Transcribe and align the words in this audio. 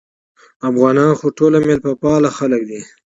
افغانان 0.69 1.11
خو 1.19 1.27
ټول 1.37 1.53
مېلمه 1.65 1.93
پاله 2.01 2.29
خلک 2.37 2.61
دي 2.69 2.81